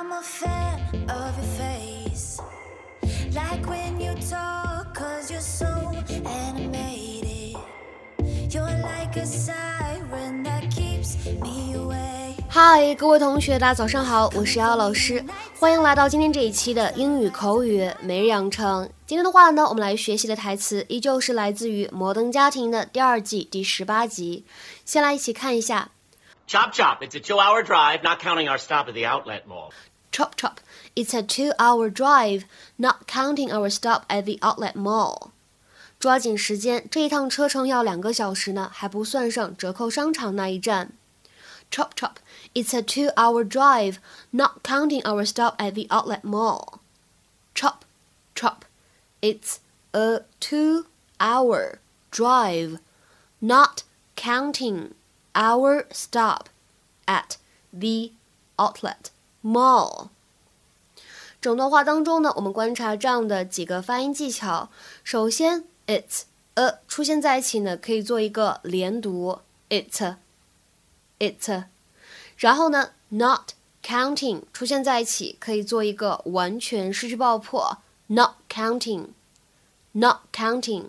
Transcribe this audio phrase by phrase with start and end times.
[0.00, 0.80] I'm a fan
[1.10, 2.40] of your face.
[3.34, 5.66] Like when you talk, cause you're so
[6.24, 7.58] animated.
[8.48, 12.34] You're like a siren that keeps me away.
[12.48, 15.22] 嗨，各位同学，大家早上好，我是姚老师，
[15.58, 18.88] 欢迎来到今天这一期的英语口语每日养成。
[19.06, 24.46] 今天的话呢，我们来学习的台词依旧是来自于《摩登家庭》的第二季第十八集。
[24.86, 25.90] 先来一起看一下
[26.48, 29.70] Chop chop, it's a two hour drive, not counting our stop at the outlet mall.
[30.19, 30.59] Chop Chop.
[30.95, 32.45] It's a two-hour drive,
[32.77, 35.31] not counting our stop at the outlet mall.
[35.99, 40.91] 抓紧时间，这一趟车程要两个小时呢，还不算上折扣商场那一站。
[41.71, 42.17] Chop Chop.
[42.53, 43.97] It's a two-hour drive,
[44.31, 46.79] not counting our stop at the outlet mall.
[47.53, 47.79] Chop
[48.35, 48.59] Chop.
[49.21, 49.57] It's
[49.91, 51.79] a two-hour
[52.11, 52.77] drive,
[53.39, 53.83] not
[54.15, 54.91] counting
[55.33, 56.49] our stop
[57.05, 57.37] at
[57.73, 58.11] the
[58.57, 59.09] outlet
[59.42, 60.08] mall。
[61.40, 64.68] 整段话当中呢，我们观察这样的几个发音技巧。
[65.02, 66.22] 首先，it's
[66.54, 69.38] a 出现在一起呢，可以做一个连读
[69.70, 70.16] ，it
[71.18, 71.64] it。
[72.36, 77.78] 然后呢，not counting 出现在一起，可以做一个完全失去爆破
[78.08, 79.08] ，not counting
[79.92, 80.88] not counting。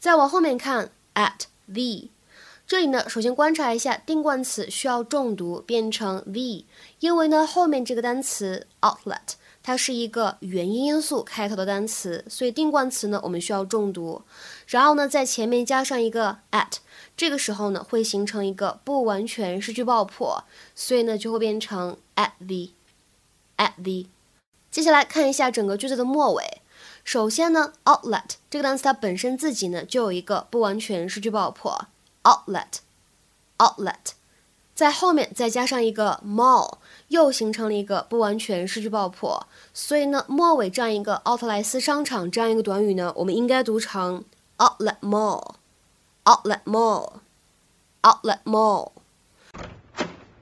[0.00, 2.08] 再往后面看，at the。
[2.66, 6.64] 这里呢，首先观察一下定冠词需要重读变成 the，
[7.00, 14.22] 因为呢后面这个单词 outlet 它是一个元音因素开头的单词，所以定冠词呢我们需要重读。
[14.66, 16.78] 然后呢在前面加上一个 at，
[17.16, 22.72] 这个时候呢会形成一个不完全失去爆破，所以呢就会变成 at the
[23.58, 24.08] at the。
[24.70, 26.62] 接下来看一下整个句子的末尾。
[27.04, 31.88] 首先呢，outlet 这个单词它本身自己呢就有一个不完全失去爆破。
[32.23, 34.11] outlet，outlet，
[34.75, 39.47] 在后面再加上一个 mall，又形成了一个不完全失去爆破。
[39.73, 44.23] 所以呢，末尾这样一个奥特莱斯商场这样一个短语呢，我们应该读成
[44.57, 48.91] outlet mall，outlet mall，outlet mall。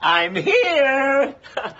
[0.00, 1.34] I'm here!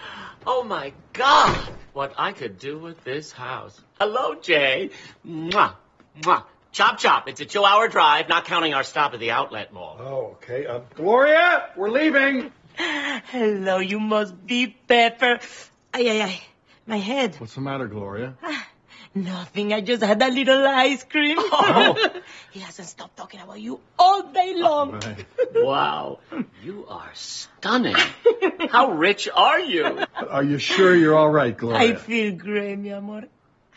[0.44, 1.54] oh my god!
[1.92, 3.80] What I could do with this house.
[3.98, 4.90] Hello, Jay.
[5.24, 5.72] Mwah,
[6.22, 6.42] mwah.
[6.71, 9.97] Chop chop, it's a two hour drive, not counting our stop at the outlet mall.
[9.99, 10.65] Oh, okay.
[10.65, 12.51] Uh, Gloria, we're leaving.
[12.75, 15.39] Hello, you must be Pepper.
[15.93, 16.41] Ay, ay, ay.
[16.87, 17.35] My head.
[17.39, 18.35] What's the matter, Gloria?
[19.13, 19.73] Nothing.
[19.73, 21.37] I just had a little ice cream.
[21.39, 22.21] Oh.
[22.51, 24.93] he hasn't stopped talking about you all day long.
[24.93, 25.25] Right.
[25.53, 26.19] Wow,
[26.63, 27.95] you are stunning.
[28.69, 30.05] How rich are you?
[30.15, 31.91] Are you sure you're all right, Gloria?
[31.91, 33.23] I feel great, mi amor.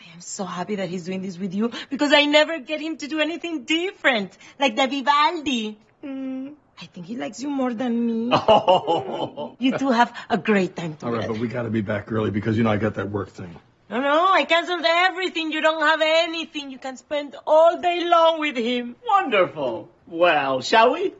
[0.04, 2.96] I am so happy that he's doing this with you because I never get him
[2.98, 5.78] to do anything different, like the Vivaldi.
[6.04, 8.30] Mm, I think he likes you more than me.
[8.32, 9.56] Oh.
[9.58, 11.18] You two have a great time all together.
[11.18, 13.28] right, but we got to be back early because you know I got that work
[13.28, 13.54] thing.
[13.90, 15.52] No, no, I canceled everything.
[15.52, 16.70] You don't have anything.
[16.70, 18.96] You can spend all day long with him.
[19.06, 19.88] Wonderful.
[20.06, 21.12] Well, shall we?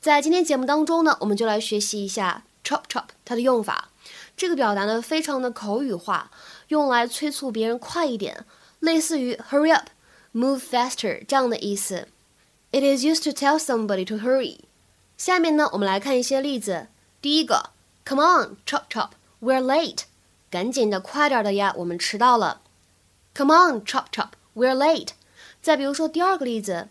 [0.00, 3.88] 在今天节目当中呢，我们就来学习一下 chop chop 它的用法。
[4.40, 6.30] 这个表达呢非常的口语化，
[6.68, 8.44] 用来催促别人快一点，
[8.80, 12.08] 类似于 hurry up、move faster 这样的意思。
[12.72, 14.58] It is used to tell somebody to hurry。
[15.16, 16.88] 下面呢，我们来看一些例子。
[17.22, 17.70] 第一个，
[18.04, 19.10] Come on, chop chop,
[19.40, 20.02] we're late。
[20.50, 22.60] 赶紧的，快点的呀，我们迟到了。
[23.34, 25.10] Come on, chop chop, we're late。
[25.62, 26.88] 再比如说第二个例子，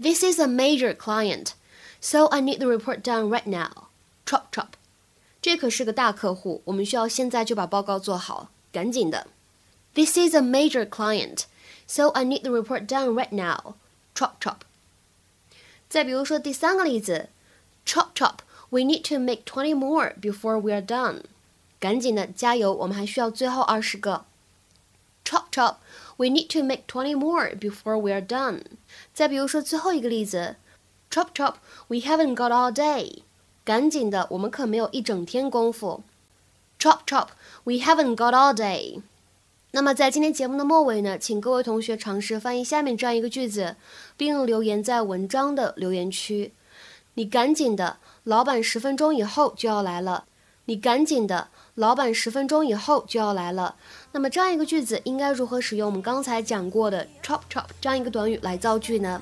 [0.00, 1.50] This is a major client,
[2.00, 3.88] so I need the report done right now.
[4.26, 4.72] Chop chop。
[5.46, 9.26] 这可是个大客户，我们需要现在就把报告做好，赶紧的。
[9.94, 11.44] This is a major client,
[11.86, 13.74] so I need the report done right now.
[14.14, 14.58] Chop chop。
[15.88, 17.28] 再比如说第三个例子，
[17.84, 18.36] Chop chop,
[18.70, 21.22] we need to make twenty more before we are done.
[21.80, 24.24] 赶紧的，加油，我们还需要最后二十个。
[25.24, 25.76] Chop chop,
[26.16, 28.62] we need to make twenty more before we are done.
[29.12, 30.56] 再比如说最后一个例子，
[31.10, 31.56] Chop chop,
[31.88, 33.22] we haven't got all day.
[33.67, 36.01] 赶紧的，我们可没有一整天功夫。
[36.79, 37.27] Chop chop,
[37.65, 39.01] we haven't got all day.
[39.71, 43.75] 那么在今天节目的末尾呢，请各位同学尝试翻译下面这样一个句子，
[44.15, 46.53] 并留言在文章的留言区。
[47.15, 50.23] 你赶紧的，老板十分钟以后就要来了。
[50.63, 53.75] 你赶紧的，老板十分钟以后就要来了。
[54.13, 59.21] 那么这样一个句子应该如何使用我们刚才讲过的 chop chop 这样一个短语来造句呢？